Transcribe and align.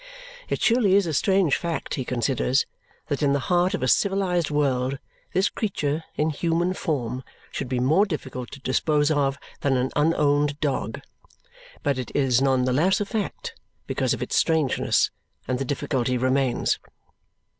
"It 0.49 0.59
surely 0.63 0.95
is 0.95 1.05
a 1.05 1.13
strange 1.13 1.55
fact," 1.57 1.93
he 1.93 2.03
considers, 2.03 2.65
"that 3.09 3.21
in 3.21 3.33
the 3.33 3.37
heart 3.53 3.75
of 3.75 3.83
a 3.83 3.87
civilized 3.87 4.49
world 4.49 4.97
this 5.33 5.47
creature 5.47 6.03
in 6.15 6.31
human 6.31 6.73
form 6.73 7.23
should 7.51 7.69
be 7.69 7.79
more 7.79 8.07
difficult 8.07 8.49
to 8.53 8.59
dispose 8.61 9.11
of 9.11 9.37
than 9.59 9.77
an 9.77 9.91
unowned 9.95 10.59
dog." 10.59 11.01
But 11.83 11.99
it 11.99 12.09
is 12.15 12.41
none 12.41 12.65
the 12.65 12.73
less 12.73 12.99
a 12.99 13.05
fact 13.05 13.53
because 13.85 14.15
of 14.15 14.23
its 14.23 14.35
strangeness, 14.35 15.11
and 15.47 15.59
the 15.59 15.65
difficulty 15.65 16.17
remains. 16.17 16.79